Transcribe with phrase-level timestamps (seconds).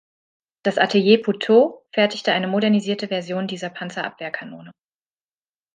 [0.63, 4.71] Das Atelier Puteaux fertigte eine modernisierte Version dieser Panzerabwehrkanone.